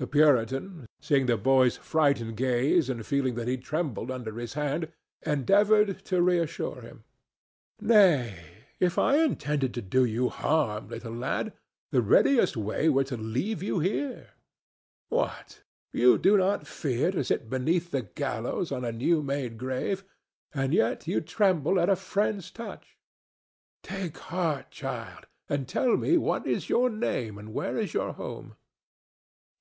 [0.00, 4.90] The Puritan, seeing the boy's frightened gaze and feeling that he trembled under his hand,
[5.24, 7.04] endeavored to reassure him:
[7.80, 11.52] "Nay, if I intended to do you harm, little lad,
[11.92, 14.30] the readiest way were to leave you here.
[15.10, 15.62] What!
[15.92, 20.02] you do not fear to sit beneath the gallows on a new made grave,
[20.52, 22.98] and yet you tremble at a friend's touch?
[23.84, 28.56] Take heart, child, and tell me what is your name and where is your home."